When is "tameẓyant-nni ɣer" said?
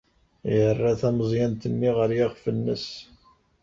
1.01-2.09